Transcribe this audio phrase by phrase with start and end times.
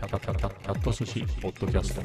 [0.00, 2.00] キャタキャタキャット寿司ポッドキャスト。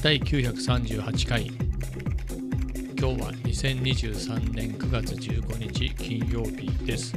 [0.00, 1.46] 第938回。
[1.46, 7.16] 今日は2023年9月15日金曜日です、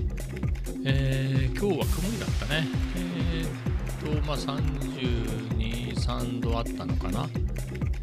[0.84, 2.68] えー今日は曇りだったね。
[2.96, 7.30] えー、っとまあ32、3度あったのかな。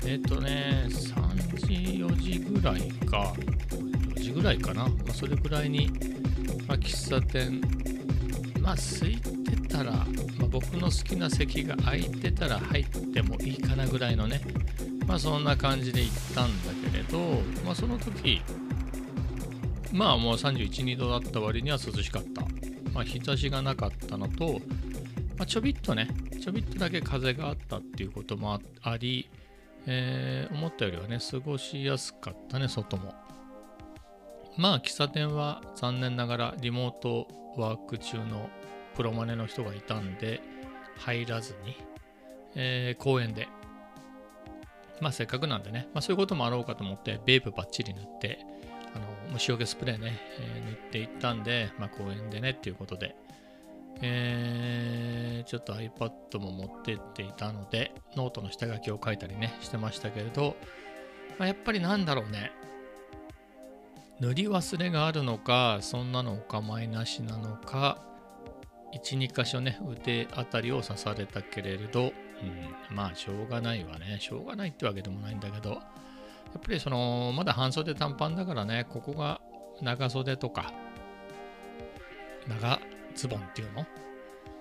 [0.06, 3.34] えっとね3時4時ぐらいか。
[4.14, 5.90] 4時ぐらいかな、まあ、それぐらいに、
[6.74, 7.60] まあ、喫茶店
[8.60, 10.04] まあ空いてたら、まあ、
[10.50, 14.40] 僕の好きな席が空いてたら入ってもいいかなぐらいのね
[15.06, 17.18] まあそんな感じで行ったんだけれど、
[17.64, 18.40] まあその時、
[19.92, 22.40] まあもう31、2度だった割には涼しかった。
[22.92, 24.60] まあ日差しがなかったのと、
[25.36, 26.08] まあ、ちょびっとね、
[26.40, 29.28] ちょびっとだけ風があったっていうこともあり、
[29.86, 33.14] えー思ったよりはね、過ごしやすかったね、外も。
[34.56, 38.48] まあ喫茶店は残念ながらリモートワーク中の
[38.96, 40.40] プロマネの人がいたんで、
[40.98, 41.76] 入らずに、
[42.54, 43.48] えー公園で
[45.00, 48.38] まあせっかくなんでね、まあ、そういうこともあろうかと思って、ベープバッチリ塗って、
[48.94, 53.16] あの虫除けスプレーね、えー塗っていったんで、まあ、公園でねっていうことで、
[54.02, 60.56] えーちょっと iPad も持ってっていたので、ノートの下書きを書いたりね、してましたけれど、
[61.38, 62.52] まあ、やっぱりなんだろうね、
[64.20, 67.98] 塗り忘れがあるのか、そんなのお構いなしなのか、
[68.94, 72.12] 1、2箇所ね、腕あたりを刺されたけれど、
[72.90, 74.18] うん、まあ、しょうがないわね。
[74.20, 75.76] しょうがないってわけでもないんだけど、や
[76.58, 79.40] っぱりその、まだ半袖短パンだからね、ここが
[79.82, 80.72] 長袖とか、
[82.46, 82.80] 長
[83.16, 83.86] ズボンっていうの、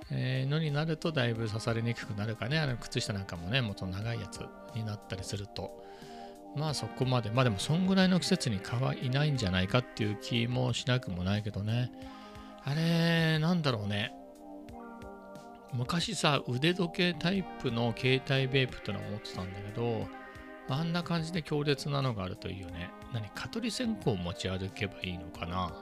[0.10, 2.60] えーのになるとだいぶ刺されにくくなるかね。
[2.60, 4.42] あの靴下なんかもね、もっと長いやつ
[4.76, 5.84] になったりすると。
[6.56, 11.92] まあそこまで、まあでもそんぐらいの季節に蚊はいないんじゃないかっていう気もしなくもないけどね。
[12.64, 14.14] あれ、なんだろうね。
[15.74, 20.08] 昔さ腕時計タイプの携帯ベープってのを持ってたんだけど
[20.70, 22.90] あんな感じで強烈なのがあるといいよね。
[23.12, 25.74] 何蚊取り線香を持ち歩けばいいのかな。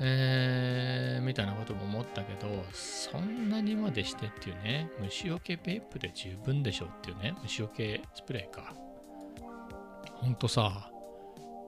[0.00, 4.88] えー、みたいなことも思ったけどそんなにまでしてっていうね。
[5.00, 7.34] 虫除けベープで十分でしょっていうね。
[7.42, 8.74] 虫除けスプレーか。
[10.20, 10.90] ほんとさ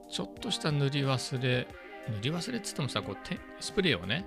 [0.09, 1.67] ちょっとした塗り忘れ
[2.09, 4.25] 塗り忘れっつってもさこう手スプレーをね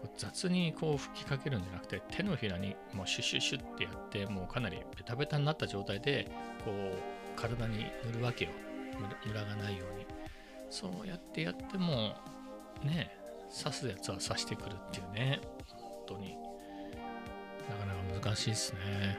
[0.00, 6.30] こう雑にこう吹きかけるんじゃなくて手のひらにもうシュシュシュってやってもうかなりベタベタになった状態で
[6.64, 8.50] こう体に塗るわけよ。
[9.26, 10.06] ムラがないように。
[10.70, 12.14] そうやってやっても
[12.84, 13.16] ね
[13.62, 15.40] 刺すやつは刺してくるっていうね。
[15.66, 16.36] 本当に。
[17.68, 19.18] なかなか難しいですね。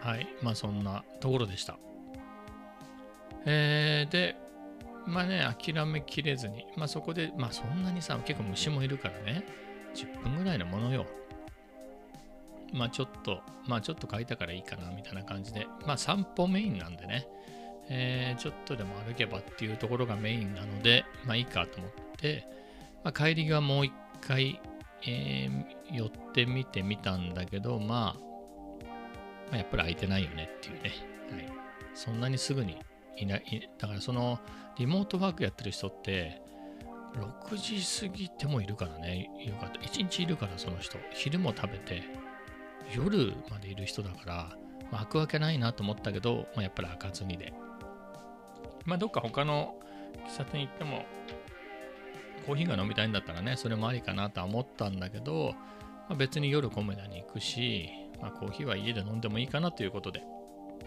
[0.00, 0.26] はい。
[0.42, 1.78] まあそんなところでした。
[3.44, 4.36] えー、で
[5.06, 9.44] まあね諦めきれずにまあそこでまあそんなにさ結構虫もいるからね。
[9.94, 11.06] 10分ぐらいのものよ。
[12.72, 17.26] まあちょっと、まあちょっと書いたからいいかなみたいな感じで、まあ散歩メインなんでね、
[17.88, 22.46] えーちょっとでも歩けばっていうところがメインなので、まあいいかと思って、
[23.04, 24.60] まあ、帰りがもう一回、
[25.06, 28.20] えー寄ってみてみたんだけど、まあ、
[29.50, 30.90] まあ、やっぱり空いてないよねっていうね、
[31.30, 31.52] はい。
[31.94, 32.78] そんなにすぐに
[33.16, 34.40] いない、だからその
[34.78, 36.42] リモートワークやってる人って、
[37.14, 39.66] 6時過ぎてもいるからね、夕方。
[39.80, 40.98] 1日いるから、その人。
[41.12, 42.02] 昼も食べて、
[42.94, 44.56] 夜までいる人だから、
[44.90, 47.52] まあ、開くわけないなと思ったけど、まあ、やっぱり開かずにで。
[48.86, 49.76] まあ、どっか他の
[50.26, 51.04] 喫茶店行っても、
[52.46, 55.54] コーヒーが飲みたいんだったらね、それもありかなとは思ったんだけど、
[56.08, 57.90] まあ、別に夜コメダに行くし、
[58.20, 60.22] まあ、コーヒーは家で飲んでもいいかなということで、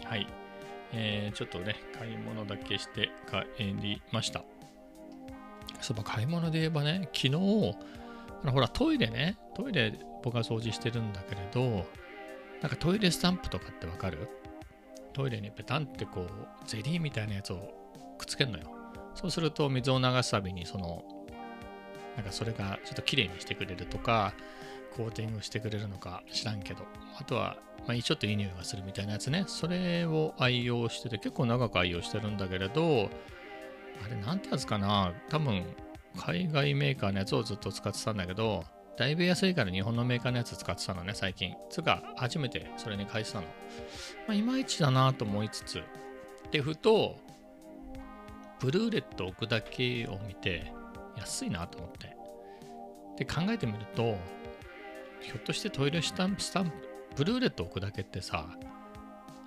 [0.04, 0.26] はい。
[0.92, 4.44] えーちょっとね、買い物だけして帰りました。
[5.80, 7.34] そう買い物で言えばね、昨日、
[8.42, 9.92] あのほらトイレね、トイレ
[10.22, 11.86] 僕が掃除してるんだけれど、
[12.62, 14.28] なんかトイレスタンプとかってわかる？
[15.12, 16.28] トイレにペタンってこう、
[16.66, 17.74] ゼリーみたいなやつを
[18.18, 18.70] くっつけるのよ。
[19.14, 21.04] そうすると水を流すたびにその、
[22.16, 24.34] なんかそれがちょっと綺麗にしてくれるとか、
[24.96, 26.84] コーティングしてくれるのか知らんけど、
[27.18, 27.56] あとは、
[27.86, 33.10] まあ、ちょっといい匂いがするみたいなやつね、それを愛用してて、結構長く愛用してるんだけれど、
[34.04, 35.64] あれ、なんてやつかな多分、
[36.16, 38.64] 海外メーカーのやつをずっと使ってたんだけど、
[38.96, 41.54] だいぶ安いから日本のメーカーのやつ使ってたのね、最近。
[41.68, 43.46] つか、初めてそれに変えてたの。
[44.26, 45.82] まあ、いまいちだなと思いつつ。
[46.50, 47.16] で、ふと、
[48.58, 50.72] ブルーレット置くだけを見て、
[51.18, 52.16] 安いなと思って。
[53.18, 54.16] で、考えてみると、
[55.26, 56.72] ひょっとしてトイレスタンプ、スタンプ、
[57.16, 58.46] ブルーレット置くだけってさ、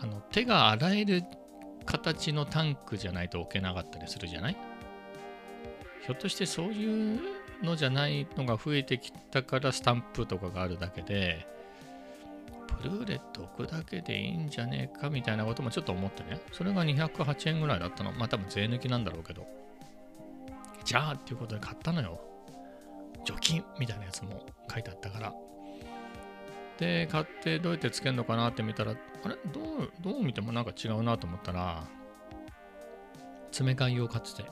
[0.01, 1.23] あの手が洗える
[1.85, 4.57] 形のタンクじゃないと置けなかったりするじゃない？
[6.05, 7.21] ひょっとしてそういう
[7.63, 11.47] のじゃないのが増えてきたからスタンプとかがあるだけで、
[12.83, 16.41] ブルーレット置くだけでいいんじゃねえかみたいなこともちょっと思ってね。
[16.51, 18.11] それが208円ぐらいだったの。
[18.11, 19.47] まあ多分税抜きなんだろうけど。
[20.83, 22.19] じゃあっていうことで買ったのよ。
[23.25, 25.33] 除菌みたいなやつも書いてあったから。
[26.79, 29.35] で、買ってどうやってつけるのかなって見たら、あれ？
[29.53, 31.83] どう、どう見てもなんか違うなと思ったら、
[33.51, 34.43] 詰め替え用買って、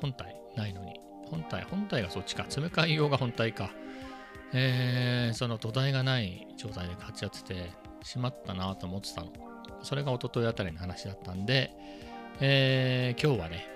[0.00, 1.00] 本体ないのに。
[1.28, 2.44] 本体、本体がそっちか。
[2.44, 3.70] 詰め替え用が本体か。
[4.52, 7.72] えー、その土台がない状態で買っちゃってて、
[8.04, 9.32] しまったなと思ってたの。
[9.82, 11.72] それが一昨日あたりの話だったんで、
[12.40, 13.66] えー、今日はね、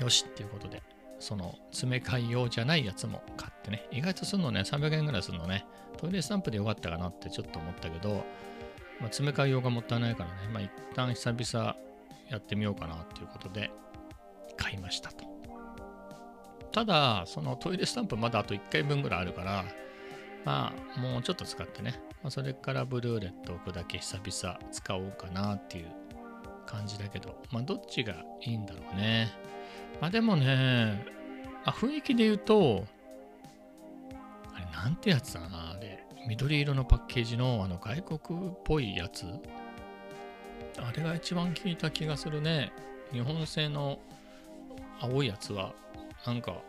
[0.00, 0.82] よしっていうことで、
[1.20, 5.64] その詰め替え用じゃないやつも買ってね、意外とするのね、300円ぐらいするのね、
[5.98, 8.24] トイレスタンプでよかったかなってちょっと思ったけど、
[9.00, 11.76] まあ、詰め替え用がもったいないからね、まあ一旦久々
[12.30, 13.70] やってみようかなっていうことで
[14.56, 15.24] 買いましたと。
[16.72, 19.64] ただ、そのトイレスタンプまだあと1回分ぐらいあるから、
[20.44, 25.86] まあもうちょっと使ってね、まあ、それからブルーレット置くだけ久々使おうかなっていう
[26.66, 29.30] 感じだけど、まあどっちがいいんだろうね。
[30.00, 31.04] まあでもね、
[31.64, 32.86] あ雰囲気で言うと、
[34.72, 36.04] なんてやつだな、あれ。
[36.26, 39.26] 緑色のパッケージのあの外国っぽいやつ。
[40.78, 42.72] あれが一番効いた気がするね。
[43.12, 43.98] 日本製の
[45.00, 45.74] 青いやつは、
[46.26, 46.62] なんか、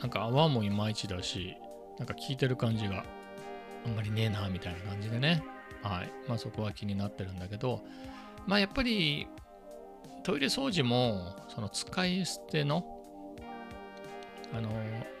[0.00, 1.56] なんか泡もいまいちだし、
[1.98, 3.04] なんか効いてる感じが
[3.86, 5.42] あんまりねえな、みたいな感じでね。
[5.82, 6.12] はい。
[6.28, 7.82] まあそこは気になってるんだけど、
[8.46, 9.26] まあやっぱり
[10.22, 12.84] トイレ掃除も、その使い捨ての、
[14.52, 14.68] あの、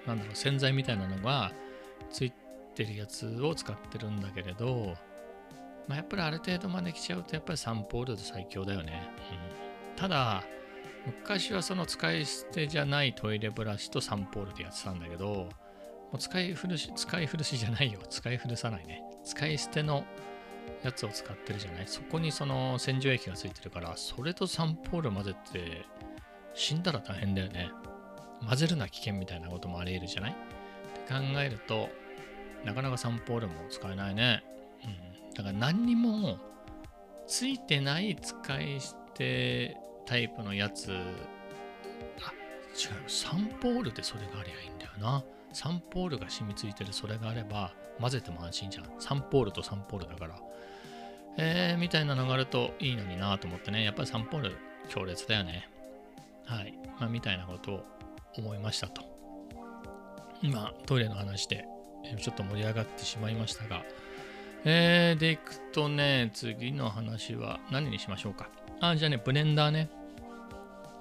[0.06, 1.52] なんだろう、洗剤みたいなのが
[2.12, 2.32] つい
[2.74, 4.94] てるやつを使ってるんだけれど、
[5.88, 9.02] まあ、やっぱりある程度まで来ちゃうと、やっぱりサンポールで最強だよね。
[9.92, 10.44] うん、ただ、
[11.06, 15.48] 昔はその使い捨てじゃないトイレブラシとサンポールでやってたんだけど、も
[16.14, 17.98] う使い古し、使い古しじゃないよ。
[18.08, 19.02] 使い古さないね。
[19.24, 20.04] 使い捨ての
[20.82, 25.84] やつを使ってるじゃないそこにその洗浄液がついてるから、それとサンポール混ぜて
[26.54, 27.70] 死んだら大変だよね。
[28.46, 30.34] 混ぜるな危険みたいなこともあり得るじゃないっ
[31.06, 31.88] て考えると、
[32.64, 34.42] なかなかサンポールも使えないね。
[34.84, 35.34] うん。
[35.34, 36.38] だから何にも
[37.26, 39.76] ついてない使い捨て
[40.06, 42.32] タイプのやつ、あ、
[42.74, 43.10] 違う。
[43.10, 45.24] サンポールでそれがありゃいいんだよな。
[45.52, 48.84] サンポールが染みついてるそれがあれば混ぜても安心じゃん。
[48.98, 50.38] サンポールとサンポールだから。
[51.38, 53.84] えー、みたいなのがあるといいのになと思ってね。
[53.84, 54.56] やっぱりサンポール
[54.88, 55.68] 強烈だよね。
[56.44, 56.74] はい。
[56.98, 57.84] まあ、みたいなことを
[58.36, 59.02] 思いましたと。
[60.42, 61.64] 今、トイレの話で
[62.18, 63.82] ちょっと盛り上がってしまいましたが、
[64.64, 68.48] えー、でいくとね、次の話は何にしましょうか。
[68.80, 69.90] あ、じゃあね、ブレンダーね。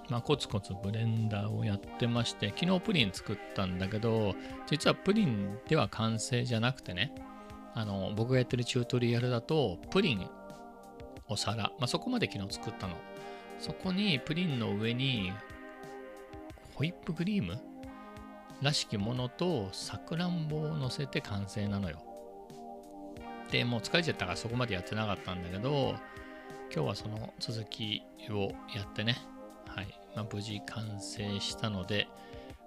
[0.10, 4.36] まあ、コツコツブレンダーをやってまして、昨日プリン作ったんだけど、
[4.70, 7.14] 実はプリンでは完成じゃなくてね、
[7.74, 10.28] あの、僕がやってるチュートリアルだと、プリン
[11.28, 12.96] お皿、まあ、そこまで昨日作ったの。
[13.58, 15.32] そこにプリンの上に
[16.74, 17.58] ホイップクリーム
[18.62, 22.04] らしきものとさくらんぼを乗せて完成なのよ。
[23.50, 25.96] で、もう疲れちゃったからそこまでやってなかったんだけど、
[26.74, 29.18] 今日はその続きをやってね、
[29.68, 29.88] はい。
[30.16, 32.08] まあ、無事完成したので、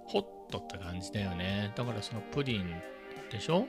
[0.07, 1.73] ホッとった感じだよね。
[1.75, 2.75] だからそのプリン
[3.31, 3.67] でしょ？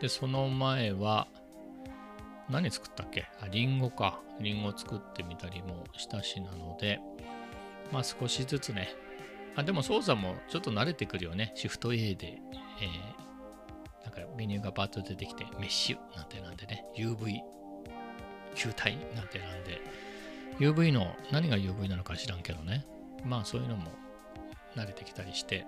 [0.00, 1.28] で、その前は、
[2.50, 3.28] 何作ったっけ？
[3.40, 4.20] あ、リンゴか。
[4.40, 7.00] リンゴ作ってみたりもしたしなので、
[7.92, 8.94] まあ少しずつね。
[9.56, 11.52] あ、でも操作もちょっと慣れてくるよね。
[11.54, 12.38] シフト A で、
[12.80, 17.40] えー、なんかメニューがバッと出てきて、メッシュなんてなんでね、UV
[18.54, 19.80] 球体なんてなんで、
[20.58, 22.86] UV の何が UV なのか知らんけどね。
[23.24, 23.90] まあそういうのも
[24.76, 25.66] 慣れてきたりして、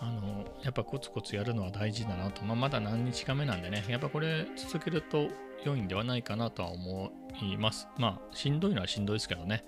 [0.00, 2.44] あの、やっぱコツコツやるのは大事だなと。
[2.44, 5.28] まあまだ何日か目なんでね、やっぱこれ続けると
[5.64, 7.88] 良いんではないかなとは思います。
[7.98, 9.64] まあしんどいのはしんどいですけどね。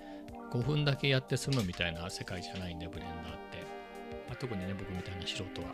[0.50, 3.58] 5分だけやって済むみたいな世界じゃないんで、ブレンダーって。
[4.28, 5.68] まあ、特にね、僕みたいな素人は。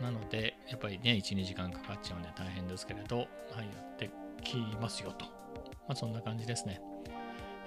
[0.00, 3.28] なので、やっぱりね、1、2時間かかっちゃうんで大変ですけれど、はい、や
[3.92, 4.10] って
[4.42, 5.26] きますよと。
[5.26, 6.80] まあそんな感じですね。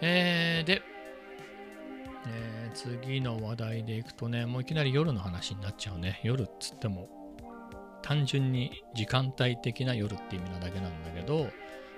[0.01, 0.81] えー、で、
[2.27, 6.19] えー、次の話題でいくとね、もういきなり夜の話になっちゃうね。
[6.23, 7.07] 夜っつっても、
[8.01, 11.43] 単純に時間帯的な夜って意味なだけなんだけど、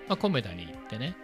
[0.08, 1.16] まあ、コメダに行ってね。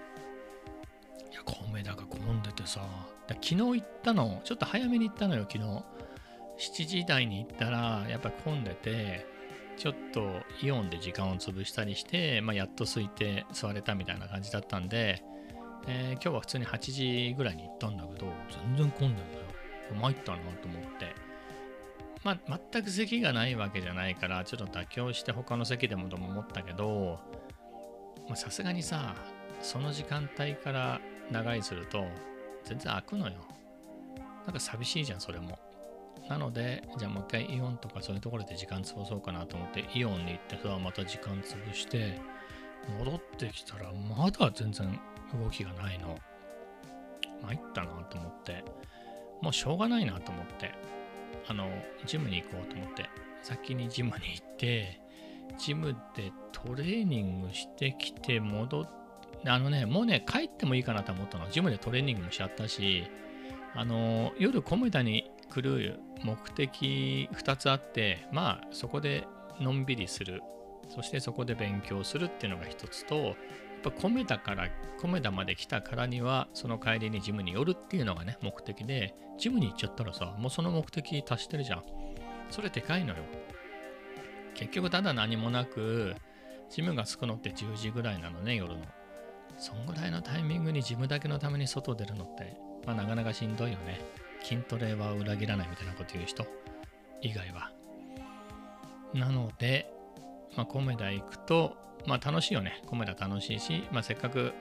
[1.46, 2.82] や、コメダが混んでてさ、
[3.28, 5.64] 昨日行ったの、ちょっと早めに行ったのよ、昨日。
[6.60, 9.26] 7時台に行ったら、やっぱ混んでて、
[9.78, 15.24] ちょっとイオンで時間を潰したりして、まあ、やっと空いて座れたみたいな感じだったんで、
[15.88, 16.78] えー、今日は普通に8
[17.32, 18.28] 時ぐらいに行ったんだけど、
[18.68, 19.46] 全然混んでんだよ。
[20.00, 21.16] 参ったなと思って。
[22.24, 27.20] まあ、全く席がないわけじゃないから、ちょっと妥協して他の席でもとも思ったけど、
[28.36, 29.16] さすがにさ、
[29.62, 32.06] その時間帯から長居すると、
[32.64, 33.34] 全然開くのよ。
[34.46, 35.60] なんか寂しいじゃん、それも。
[36.30, 42.20] なので、じゃあもう一回イオンとかそういうところで時間潰そうかなと思って、イオンに行ってさ、また時間潰して、
[43.00, 45.00] 戻ってきたら、まだ全然
[45.34, 46.18] 動きがないの。
[47.44, 48.64] 参ったなと思って、
[49.42, 50.74] もうしょうがないなと思って、
[51.48, 51.70] あの、
[52.06, 53.10] ジムに行こうと思って、
[53.42, 55.02] 先にジムに行って、
[55.58, 59.01] ジムでトレーニングしてきて戻って、
[59.46, 61.50] あのね、もうね、帰ってもいいかなと思ったの。
[61.50, 63.06] ジムでトレーニングもしちゃったし、
[63.76, 69.28] あの、夜コメダに来る目的2つあって、まあ、そこで
[69.60, 70.42] のんびりする。
[70.90, 73.36] そしてそこで勉強するっていうのが一つと、やっ
[73.84, 74.70] ぱコメダから、
[75.02, 81.84] コメダまで来たからには、その帰りにジムに寄るっていうのがね、目的で、ジムに行っちゃったらさ、もうその目的達してるじゃん。
[82.50, 83.24] それでかいのよ。
[84.54, 86.16] 結局ただ何もなく、
[86.70, 88.82] ジムが着くのって10時ぐらいなのね、夜の。
[89.62, 94.02] そんぐらいのタイミングにジムだけのために外出るのって、まあなかなかしんどいよね。
[94.44, 96.48] 筋トレは裏切らないみたいなこと言う人
[97.22, 97.72] 以外は。
[99.14, 99.94] なので、
[100.58, 101.78] まあコメダ行くと、
[102.08, 102.82] まあ楽しいよね。
[102.88, 104.52] コメダ楽しいし、まあせっかく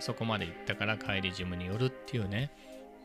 [0.00, 2.50] そこまで行ったから帰りジムに寄るっていうね。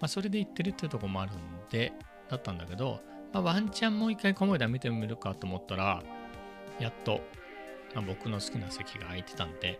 [0.02, 1.36] まあそれで行ってるっていうとこもあるん
[1.70, 1.94] で、
[2.28, 6.02] だったんだけど、まあワンチャンもう一回コメダ見てみるかと思ったら、
[6.80, 7.22] やっと、
[7.94, 9.80] まあ、僕の好きな席が空いてたんで、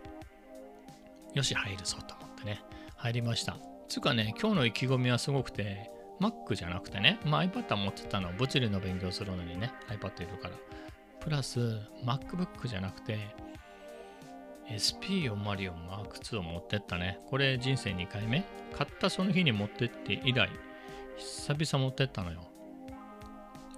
[1.36, 2.62] よし、入るぞと思ってね、
[2.96, 3.58] 入りました。
[3.88, 10.56] つうかね、今日の意気込みはすごくて、Mac じゃなくてね、まあ、iPad は持ってたの、物理の勉強するのにね、iPad いるから。
[11.20, 13.18] プラス、MacBook じゃなくて、
[14.70, 17.20] SP404 Mark II を持ってったね。
[17.26, 18.42] これ人生2回目
[18.74, 20.48] 買ったその日に持ってって以来、
[21.18, 22.48] 久々持ってったのよ。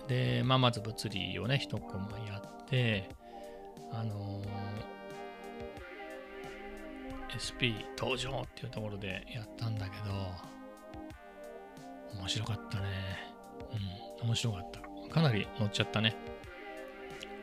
[0.06, 3.08] で、まあ、まず物理をね、一コマやって、
[3.90, 4.98] あのー
[7.32, 10.12] SP 登場っていうところでやったんだけど、
[12.18, 12.87] 面白かったね。
[14.20, 14.80] うん、面白かった。
[15.12, 16.16] かなり乗っちゃったね。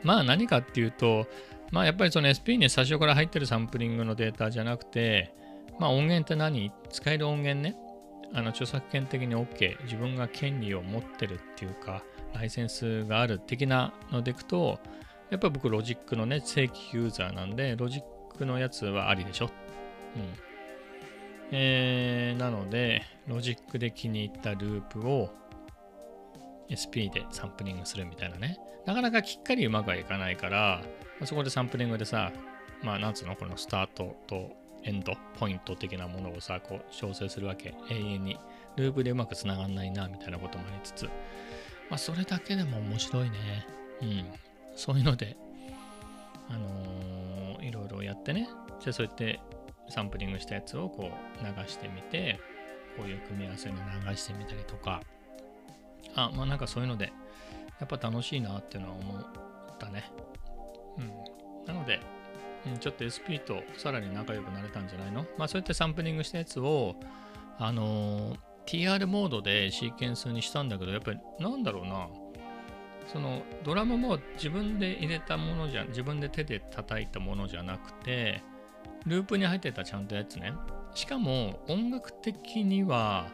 [0.02, 1.26] まあ何かっていうと、
[1.72, 5.34] まあやっぱりその SP に最初から入ってるサンプリングのデータじゃなくて、
[5.78, 6.72] まあ音源って何？
[6.90, 7.76] 使える音源ね。
[8.32, 9.82] あの著作権的に OK。
[9.84, 12.02] 自分が権利を持ってるっていうか、
[12.34, 14.78] ライセンスがある的なのでいくと、
[15.30, 18.02] やっぱ僕ロジックのね、正規ユーザーなんで、ロジッ
[18.36, 19.46] クのやつはありでしょ？
[20.16, 20.22] うん。
[21.52, 25.30] えー、なので、ロジックで気に入ったループを
[26.66, 28.58] SP でサンプリングするみたいなね。
[28.84, 30.82] なかなかきっかりうまくはいかないから、
[31.24, 32.32] そこでサンプリングでさ、
[32.82, 34.50] まあなんつうの、このスタートと
[34.82, 37.74] エンドポイント的なものをさ、こう調整するわけ。
[37.90, 38.38] 永遠に。
[38.76, 41.04] ループでうまくつながんないな、みたいなこともありつつ。
[41.04, 41.10] ま
[41.94, 43.66] あそれだけでも面白いね。
[44.02, 44.24] うん。
[44.74, 45.36] そういうので、
[46.50, 47.25] あのー
[48.06, 48.48] やってね。
[48.80, 49.40] じゃあそうやって
[49.88, 52.40] サンプリングしたやつをこう流してみて、
[52.96, 53.76] こういう組み合わせに
[54.08, 55.02] 流してみたりとか、
[56.14, 57.12] あ、まあなんかそういうので、
[57.78, 59.22] やっぱ楽しいなっていうのは思っ
[59.78, 60.10] たね。
[60.98, 61.12] うん。
[61.66, 62.00] なので、
[62.80, 65.26] ちょっと SP とさらに仲良くなれたんじゃないの？
[65.38, 66.96] まあそうやってサンプリングしたやつを、
[67.58, 72.08] あのー TR モードでシーケンスにしたんだけど、やっぱりなんだろうな、
[73.06, 78.42] そのドラムも自分で入れたものじゃ、自分で手で叩いたものじゃなくて、
[79.06, 80.52] ループに入ってたちゃんとやつね。
[80.94, 83.28] しかも音楽的には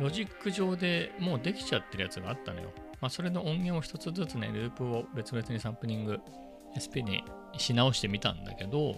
[0.00, 2.70] ロジック上でもうできちゃってるやつがあったのよ。
[3.00, 6.18] まあそれの音源を一つずつね、ループを別々にサンプリング
[6.74, 7.22] SP に
[7.56, 8.96] し直してみたんだけど、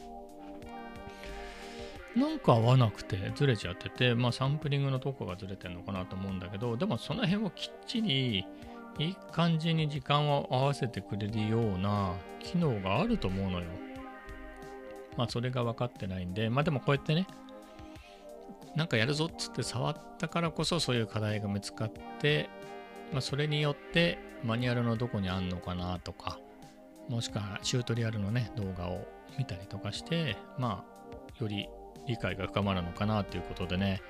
[2.17, 8.47] なんか合わなくてずれちゃってて、まあサンプリングのとこがずれてんのかなと思うんだけど、でもその辺をきっちり
[8.99, 13.67] いい感じに時間を合わせてくれるような機能があると思うのよ。
[15.17, 17.27] まあそれが分かってないんで、まあでもこうやってね、
[18.77, 22.49] なんかやるぞっつって触ったからこそそういう課題が見つかって、
[23.13, 26.39] まあそれによってマニュアルのどこにあんのかなとか、
[27.09, 29.07] もしくはチュートリアルのね、動画を
[29.39, 31.69] 見たりとかして、まあより
[32.07, 34.01] 理解が深まるのかなっていうことでね、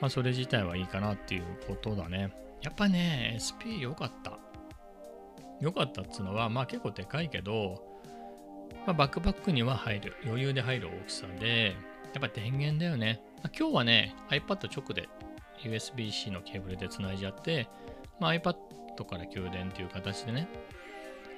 [0.00, 2.32] まあそれ自体はいいかなっていうことだね。
[2.62, 4.38] やっぱね、SP 良かった。
[5.60, 7.82] 良かったっつうのは、まあ結構でかいけど、
[8.86, 10.16] まあ、バックパックには入る。
[10.24, 11.76] 余裕で入る大きさで、
[12.14, 13.22] やっぱ電源だよね。
[13.42, 15.08] まあ今日はね、iPad 直で
[15.62, 17.68] USB-C のケーブルで繋いじゃって、
[18.20, 18.54] まあ、iPad
[19.08, 20.48] から給電っていう形でね、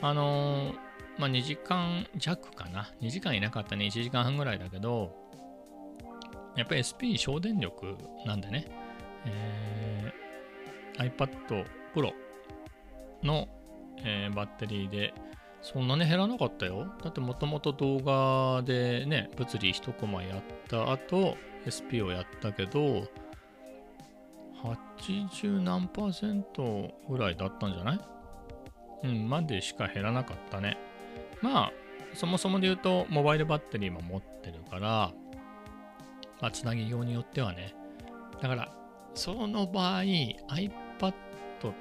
[0.01, 2.91] あのーまあ2時間弱かな。
[3.01, 3.87] 2時間いなかったね。
[3.87, 5.15] 1時間半ぐらいだけど、
[6.57, 8.67] やっぱり SP 省電力なんでね、
[9.27, 10.13] え
[10.99, 12.13] iPad Pro
[13.23, 13.49] の
[13.99, 15.15] えーバッテリーで
[15.63, 16.93] そんなに減らなかったよ。
[17.03, 23.09] だってもともと動画でね、物理1コマやった後、SP をやったけど、
[24.99, 28.01] 80何パーセントぐらいだったんじゃない？
[29.05, 30.77] うん、までしか減らなかったね。
[31.41, 31.73] まあ、
[32.15, 35.13] そもそもで言うと、モバイルバッテリーも持ってるから、
[36.41, 37.75] まあ、つなぎようによってはね。
[38.43, 38.71] だから、
[39.15, 41.13] その場合、iPad iPad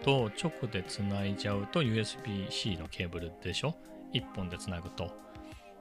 [0.04, 3.76] と直でつないじゃうと USB-C のケーブルでしょ
[4.14, 5.12] ?1 本でつなぐと。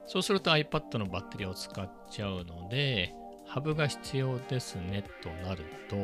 [0.05, 3.13] そうすると iPad のバッテリーを使っちゃうので、
[3.47, 5.95] ハブが必要ですねとなると、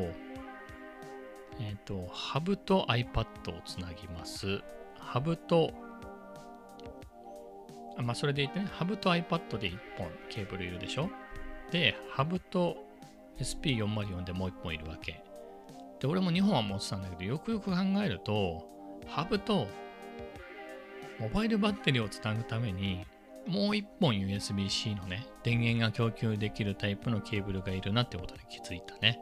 [1.60, 4.62] えっ、と、ハブと iPad をつなぎます。
[4.98, 5.72] ハブと、
[7.98, 11.10] あまあ、それで言ってね、ハブと iPad で1本ケーブルいるでしょ？
[11.70, 12.76] で、ハブと
[13.38, 15.22] SP404 でもう1本いるわけ。
[16.00, 18.66] で、俺も2本は持ってたんだけど、よくよく考えると、
[19.06, 19.68] ハブと
[21.18, 23.04] モバイルバッテリーをつなぐために、
[23.46, 29.20] もう1本 USB-C のね、電源が供給できるタイプのケーブルがいるなってことに気づいたね。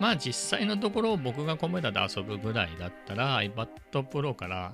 [0.00, 4.72] まあ実際のところ僕がコメダで遊ぶぐらいだったら iPad Pro から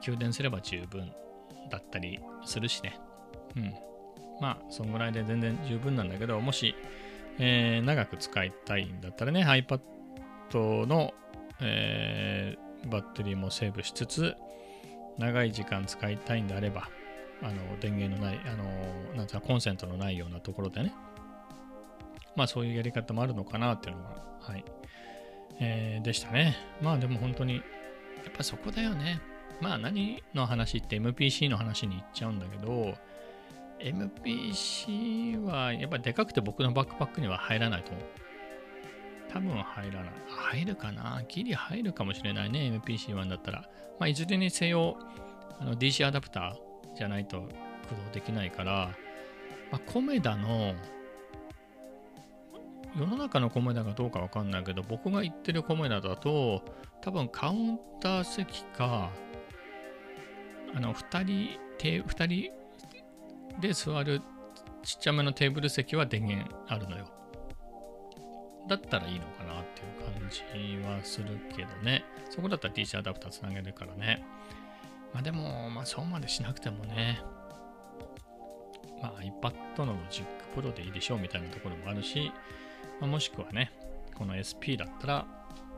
[0.00, 1.12] 給電すれば十分
[1.70, 2.98] だったりするしね。
[3.56, 3.74] うん。
[4.40, 6.74] まあそんぐらいで全然十分なんだけど、もし、
[7.38, 9.80] えー長く使いたいんだったらね、iPad
[10.56, 11.12] の、
[11.60, 14.34] えーバッテリーもセーブしつつ、
[15.18, 16.88] 長い時間使いたいんであれば、
[17.42, 20.94] あの電源のない、あのなんつうかコンセントのないようなところでね、
[22.36, 24.64] まあそういうやり方もあるのかなっていうのが、はい、
[25.60, 26.56] えーでしたね。
[26.80, 29.20] まあでも本当に、やっぱそこだよね。
[29.60, 32.94] まあ何の話って MPC の話に行っちゃうんだけど、
[33.80, 38.04] MPC はやっぱでかくて僕のバックパックには入らないと思う。
[39.32, 40.10] 多分入らない。
[40.28, 41.22] 入るかな？
[41.28, 43.68] ギリ入るかもしれないね、MPC1 だったら。
[43.98, 44.96] まあいずれにせよ、
[45.60, 47.42] あの DC アダプターじゃないと
[47.88, 48.90] 駆動できないから、
[49.70, 50.74] まあ、コメダの
[52.96, 56.64] 世の中のコメダがどうかわかんないけど、僕が言ってるコメダだと、
[57.02, 59.10] 多分カウンター席か、
[60.74, 64.20] あの、2人、て2人で座る
[64.82, 67.08] ちっちゃめのテーブル席は電源あるのよ。
[68.68, 72.04] だったらいいのかなっていう感じはするけどね。
[72.30, 74.24] そこだったら DC アダプターつなげるからね。
[75.12, 77.20] まあでも、まあそうまでしなくてもね。
[79.02, 82.30] まあ iPad の Logic Pro でいいでしょうみたいなところもあるし、
[83.00, 83.72] まあ、もしくはね、
[84.14, 85.26] この SP だったら、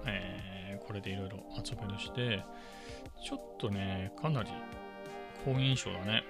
[0.07, 0.51] えー
[0.91, 2.43] これでいろいろ遊べるして、
[3.25, 4.51] ちょっとね、かなり
[5.45, 6.25] 好印象だね。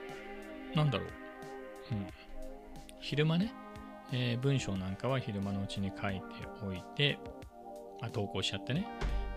[0.75, 1.09] なんだろう。
[1.93, 2.07] うん。
[2.99, 3.55] 昼間ね、
[4.13, 6.25] えー文章なんかは昼間のうちに書いて
[6.65, 7.19] おいて、
[8.01, 8.87] あ投稿しちゃってね。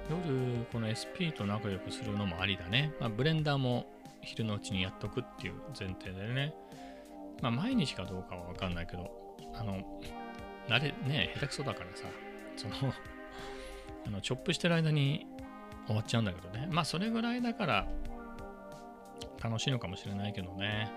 [0.09, 2.93] 夜、この SP と仲良くするのもありだね。
[2.99, 3.85] まあ、ブレンダーも
[4.21, 6.53] 昼のうちにやっとくっていう前提でね。
[7.41, 9.11] まあ、毎日かどうかはわかんないけど、
[9.53, 9.81] あの、
[10.67, 12.05] 慣れ、ね、下手くそだからさ、
[12.55, 12.93] その、
[14.07, 15.27] あの、チョップしてる間に
[15.85, 16.67] 終わっちゃうんだけどね。
[16.71, 17.87] まあ、それぐらいだから、
[19.41, 20.89] 楽しいのかもしれないけどね。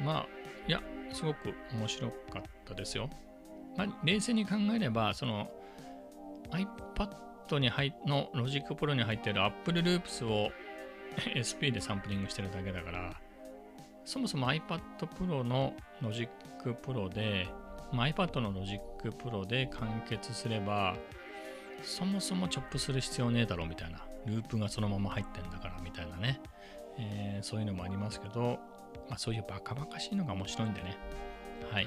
[0.00, 0.26] うん、まあ、
[0.66, 3.08] いや、すごく面白かったですよ。
[3.76, 5.48] まあ、冷静に考えれば、その
[6.50, 10.50] iPad に入の Logic Pro に入っている Apple Loops を
[11.36, 13.14] SP でサンプリングしてるだけだから、
[14.04, 14.80] そもそも iPad
[15.18, 16.28] Pro の Logic
[16.82, 17.48] Pro で、
[17.92, 20.96] まあ、iPad の Logic Pro で完結すれば、
[21.82, 26.40] そもそもチョップする必要ねえだろみたいな、ループがそのまま入ってんだからみたいなね、
[26.98, 28.58] えーそういうのもありますけど、
[29.08, 30.96] まあ、そういうバカバカしいのが面白いんでね、
[31.70, 31.86] はい。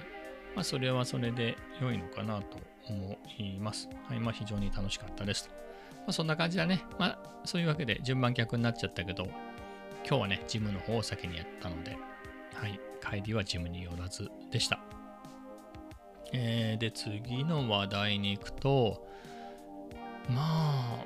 [0.55, 3.89] まあ、それはそれで良いのかなと思います。
[4.07, 4.19] はい。
[4.19, 5.49] まあ、非常に楽しかったです。
[5.97, 6.83] まあ、そんな感じだね。
[6.97, 9.25] まあ、そういうわけで順番逆になっちゃったけど、
[10.07, 11.97] 今日はね、ジムの方を先にやったので、
[12.53, 12.79] はい。
[13.01, 14.79] 帰りはジムに寄らずでした。
[16.31, 19.07] えーで、次の話題に行くと、
[20.29, 21.03] ま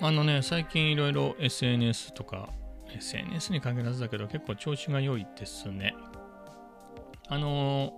[0.00, 2.50] あ、あのね、最近いろいろ SNS とか、
[2.96, 5.94] SNS に限らずだけど結構調子が良いですね。
[7.28, 7.92] あの、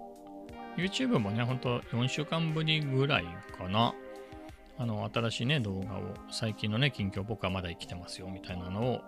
[0.76, 3.24] YouTube もね、ほんと4週間ぶりぐらい
[3.56, 3.94] かな。
[4.78, 9.00] あの、新しいね、動画を、最近のね、近況僕はまだ生きてますよ、みたいなのを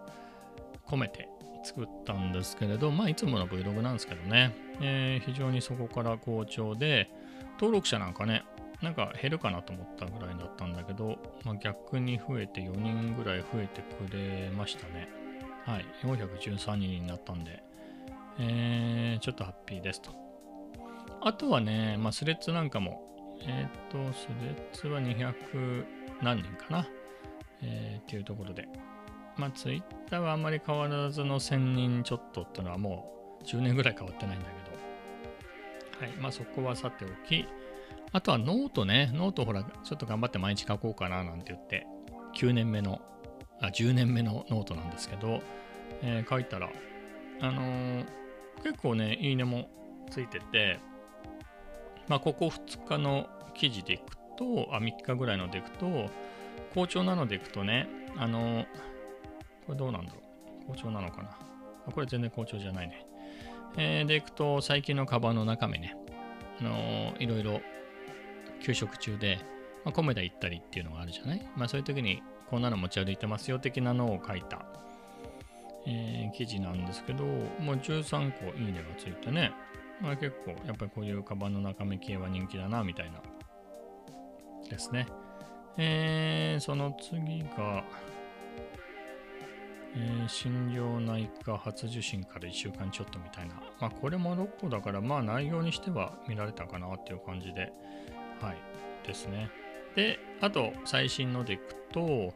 [0.87, 1.29] 込めて
[1.65, 7.11] 作ったんですけれど、まあ、いつもの Vlog なんですけどね、えー非常にそこから好調で、
[7.55, 8.45] 登録者なんかね、
[8.83, 15.22] なんか減るかなと思ったぐらいだったんだけど、まあ、逆に増えて4人ぐらい増えてくれましたね。
[15.65, 17.63] はい、413人になったんで、
[18.39, 20.11] えーちょっとハッピーですと。
[21.21, 25.85] あとはね、まあ、 Threads なんかも、えっ、と、 Threads は200
[26.21, 26.89] 何人かな、
[27.63, 28.69] えーっていうところで、
[29.37, 36.17] まあ、ツイッターはあんまり変わらずの1000人ちょっとってのはもう10年ぐらい変わってないんだけど、はい。
[36.17, 37.47] まあ、そこはさておき、
[38.13, 41.87] あとはノートね、ノートほら、ちょっと頑張って毎日書こうかななんて言って、
[42.37, 43.01] 9年目の、
[43.63, 45.43] あ、10年目のノートなんですけど、
[46.03, 46.71] えー、書いたら、
[47.41, 48.07] あのー、
[48.63, 49.69] 結構ね、いいねも
[50.11, 50.79] ついてて、
[52.09, 56.11] まあ、ここ2日の記事でいくと、あ、3日ぐらいのでいくと、
[56.75, 58.65] 好調なのでいくとね、あのー、
[59.67, 60.19] これどうなんだろ
[60.65, 60.67] う。
[60.69, 61.31] 好調なのかな。
[61.87, 63.07] あこれ全然好調じゃないね。
[63.77, 65.97] えー、でいくと、最近のカバンの中身ね、
[66.61, 67.61] あのー、いろいろ
[68.63, 69.39] 給食中で、
[69.85, 71.47] まあ、コメダ行ったりっていうのがあるじゃない。
[71.57, 74.65] まあそういう時にこんなの持ち歩いてますよ的なのを書いた、
[75.87, 79.53] えー、記事なんですけど、もう13個いいねがついてね、
[80.01, 83.21] まあ結構やっぱりこういうカバンの中身系は人気だなみたいな
[84.69, 85.07] ですね。
[85.79, 87.83] えー、その次が、
[89.97, 93.55] えー、心療内科初受診から1週間ちょっとみたいな。
[93.81, 97.73] まあこれも6個だから、まあ内容にしては見られたかなっていう感じで、
[98.41, 99.62] はい、ですね。
[99.95, 102.33] で、あと最新のでいくと、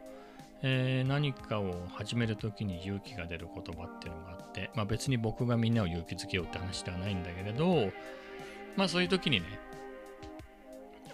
[0.63, 7.91] えー、何かを始めるときに勇気が出る言葉っていうのがあって、まあ別に僕がみんなを勇気づけようって話ではないんだけれど、
[8.75, 9.45] まあそういう時にね、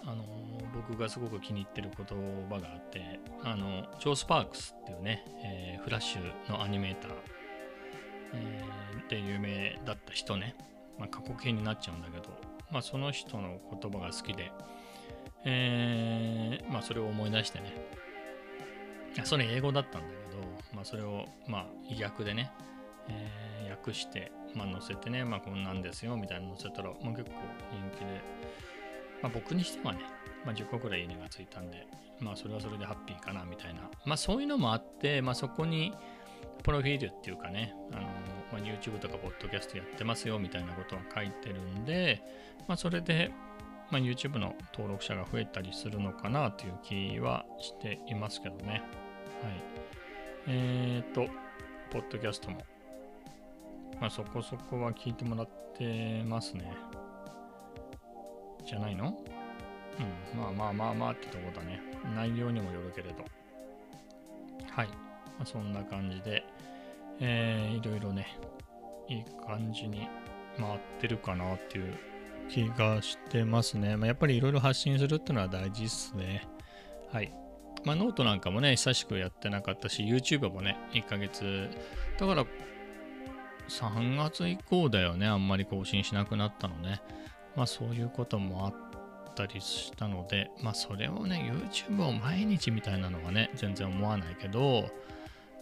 [0.06, 0.26] あのー、
[0.74, 2.06] 僕がすごく気に入ってる言
[2.48, 7.12] 葉があって、あの、ジョー・スパークスっていうね、えー、フラッシュのアニメーター、
[8.34, 8.64] え、
[9.08, 10.54] で有名だった人ね、
[10.98, 12.24] まあ過去形になっちゃうんだけど、
[12.70, 14.50] まあその人の言葉が好きで、
[15.44, 17.74] えー、まあそれを思い出してね、
[19.24, 20.42] それ英語だったんだけど、
[20.74, 22.50] まあそれを、まあ訳でね、
[23.08, 27.30] えー、訳して、まあ載せてね、まあこんなんですよみたいなの載せたら、まあ結構
[27.72, 28.20] 人気で、
[29.22, 30.00] まあ僕にしてはね、
[30.44, 31.86] まあ10個くらいいいねがついたんで、
[32.20, 35.92] まあそれはそれでハッピーかなみたいな、まあそういうのもあって、まあそこに、
[36.62, 38.08] プロフィールっていうかね、あのま
[38.54, 42.22] あ、YouTube とか Podcast やってますよみたいなことは書いてるんで、
[42.66, 43.30] まあ、それで、
[43.90, 48.72] まあ、YouTube の登録者が増えたりするのかなという気はしていますけどね。
[48.72, 48.82] はい。
[50.48, 51.28] えっ、ー、と、
[51.90, 52.62] ポッドキャストも、
[54.00, 56.72] まあ、そこそこは聞いてもらってますね。
[58.66, 59.16] じゃないの？
[60.34, 60.40] うん。
[60.40, 61.80] まあまあまあまあってとこだね。
[62.16, 63.24] 内容にもよるけれど。
[64.70, 64.88] はい。
[64.88, 64.94] ま
[65.42, 66.44] あ、そんな感じで、
[67.20, 68.38] えー、いろいろね、
[69.08, 70.08] いい感じに
[70.58, 71.94] 回ってるかなっていう
[72.48, 73.96] 気がしてますね。
[73.96, 76.46] まあ、やっぱりいろいろ発信するっていうのは大事っすね。
[77.12, 77.32] はい。
[77.84, 81.68] まあ、ノートなんかもね、久しくやってなかったし、YouTube もね、1ヶ月。
[82.18, 82.46] だから、
[83.68, 87.02] 3月以降だよね、あんまり更新しなくなったのね。
[87.56, 94.88] まあ、そういうこともあったりしたので、まあ、それをね、YouTube を毎日みたいなのはね、全然思わないけど、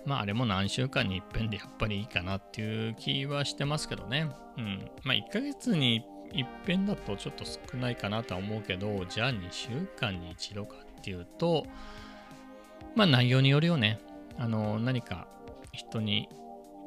[0.04, 4.28] まああれも何週間に一遍でやっぱりいいかなっていう気はしてますけどね。
[4.56, 4.90] うん。
[5.04, 9.68] まあ1ヶ月に一遍だとちょっと少ないかなとは思うけど、じゃあ2週
[9.98, 11.66] 間に一度かっていうと、
[12.94, 14.00] まあ内容によるよね。
[14.38, 15.26] あの、何か
[15.72, 16.28] 人に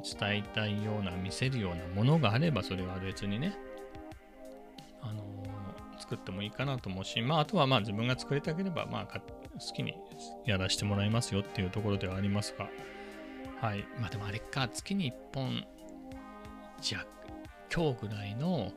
[0.02, 3.56] 伝えたいような、見せるようなものがあれば、それは別にね、
[5.02, 5.22] あの
[5.98, 9.20] 作ってもいいかなと思うし、まあ、あとはまあ自分が作りたければ、まあ、好
[9.74, 9.94] きに
[10.44, 12.68] やらせてもらいますよっていうところではありますが、
[13.60, 13.84] はい。
[14.00, 15.64] まあでもあれか、月に1本
[16.80, 17.06] 弱、
[17.74, 18.72] 今日ぐらいの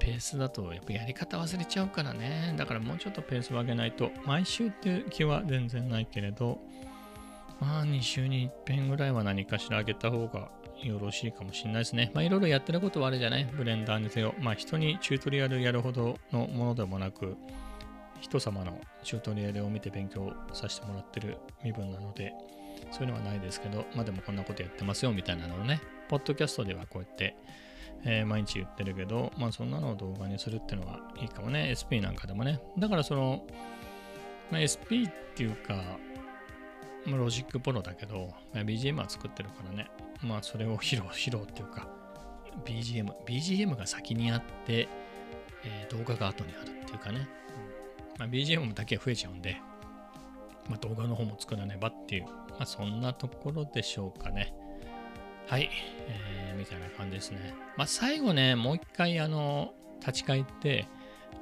[0.00, 2.54] ペースだと、やっぱやり方忘れちゃうからね。
[2.56, 6.58] だからもうちょっとペースを上げないと、毎週っていう気は全然ないけれど、
[7.60, 10.50] まあ2週に1遍ぐらいは何かしら上げた方が
[10.82, 12.10] よろしいかもしれないですね。
[12.14, 13.44] まあいろいろやってることはあるじゃない？
[13.44, 14.34] ブレンダーにせよ。
[14.40, 17.36] まあ人にチュートリアルやるほどのものでもなく、
[18.20, 22.32] 人様のチュートリアルを見て勉強させてもらってる身分なので、
[22.92, 27.36] そういうのはないですけど、まあでもこんなことやってますよみたいなのをね、ポッドキャストではこうやって、
[28.04, 32.60] えー、毎日言ってるけど、まあそんなのを動画にするっていうのはいいかもね、SP なんかでもね。
[32.78, 33.44] だからその、
[34.50, 35.74] まあ、SP っていうか、
[37.06, 39.90] まあ、 Logic Pro だけど、まあ、BGM は作ってるからね、
[40.22, 41.88] まあそれを 披露、披露っていうか、
[42.64, 44.88] BGM、BGM が先にあって、
[45.64, 47.28] えー、動画が後にあるっていうかね、
[48.18, 49.56] まあ、BGM だけ増えちゃうんで、
[50.68, 54.54] まあ、動画の方も作らねばっていう、まあ、そんなところでしょうかね。
[55.46, 55.70] はい、
[56.06, 57.54] えー、みたいな感じですね。
[57.76, 60.86] まあ、最後ね、もう一回、あの、立ち返って、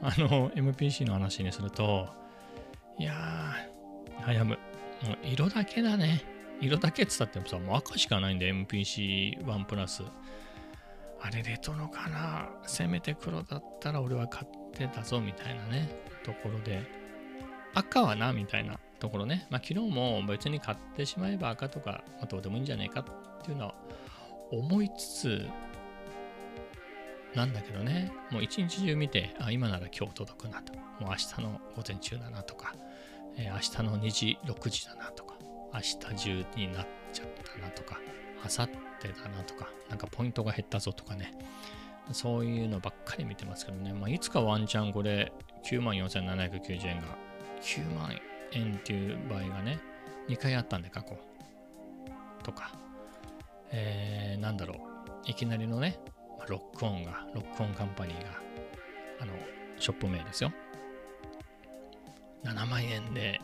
[0.01, 2.09] あの、MPC の話にすると、
[2.99, 4.59] いやー、悩む。
[5.03, 6.23] もう色だけだね。
[6.61, 10.03] 色だけって言ったってさ、もう赤しかないんで、MPC1 プラス。
[11.21, 15.89] あれ、レトロかなせめて黒だったら俺は買ってたぞ、みたいなね、
[16.25, 16.83] ところで。
[17.75, 18.79] 赤はな、みたいな。
[18.99, 23.75] ところね、まあ、昨日も別に買ってしまえば赤とか、まあ、どうでもいいんじゃないかっていうのは
[24.51, 25.47] 思いつつ、
[27.35, 30.73] なんだけどね、もう一日中見て、あ、今なら今日届くなと。
[30.99, 32.75] もう明日の午前中だなとか、
[33.37, 35.37] えー、明日の2時、6時だなとか、
[35.73, 38.01] 明日中になっちゃったなとか、
[38.39, 38.49] 明後
[39.03, 41.33] 日だなとか、なんかポイントが減ったぞとかね、
[42.13, 45.33] そういうのばっかり見てますけどね、まあ、いつかワンチャンこれ
[45.65, 47.07] 9万4790円が
[47.61, 48.19] 9万
[48.53, 49.81] 円っていう場合がね、
[50.29, 51.17] 2回あったんで過去。
[52.43, 52.73] とか、
[53.71, 54.79] えー、なんだろう、
[55.27, 55.99] いきなりのね、
[56.49, 58.31] ロックオンが、ロックオンカンパニーが、
[59.21, 59.33] あの、
[59.79, 60.53] ショップ名ですよ。
[62.45, 63.41] 7万円で、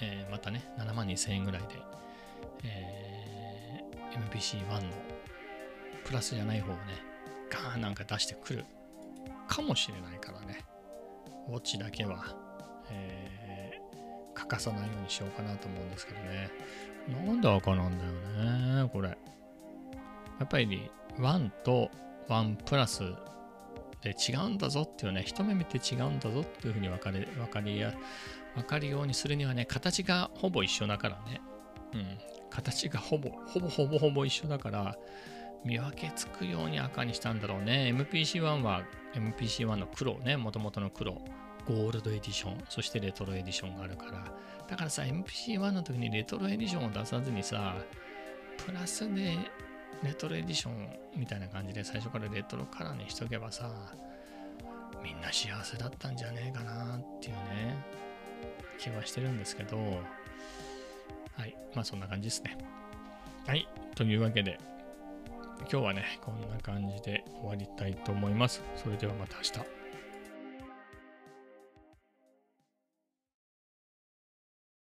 [0.00, 1.68] えー、またね、7万2000円ぐらいで、
[2.64, 4.90] えー、MPC-1 の
[6.04, 6.82] プラスじゃない方をね、
[7.50, 8.64] ガーンなんか出してくる
[9.46, 10.64] かもしれないからね、
[11.48, 12.24] ウォッチだけは、
[12.90, 13.43] えー、
[14.54, 16.50] かさないようにしようかなと思うんですけどね。
[17.26, 19.08] なんで赤なんだよね、これ。
[19.08, 19.16] や
[20.44, 21.90] っぱり、1と
[22.28, 23.02] 1プラス
[24.02, 27.94] で違うんだぞっていうね、一目見て違うんだぞっていうふうに分かり分かりや
[28.54, 31.40] 分かるようにするにはね、形がほぼ一緒だからね。
[31.94, 32.18] うん。
[32.50, 34.96] 形がほぼ、ほぼほぼほぼ一緒だから、
[35.64, 37.92] 見分けつくように赤にしたんだろうね。
[37.96, 41.20] MPC-1 は MPC-1 の黒ね、もともとの黒。
[41.66, 44.24] ゴールドエディション、そしてレトロエディションがあるから。
[44.68, 47.76] だからさ、MPC-1 の時にレトロエディションを出さずにさ、
[48.66, 49.36] プラスで
[50.02, 53.70] レトロエディションみたいな感じで最初からレトロカラーにしとけばさ、
[55.02, 57.76] みんな幸せだったんじゃねえかなっていうね、
[58.78, 62.56] 気はしてるんですけど、はい、まあそんな感じですね。
[63.46, 64.58] はい、というわけで、
[65.60, 68.62] 今日はね、こんな感じで終わりたいと思います。
[68.76, 69.73] それではまた明日。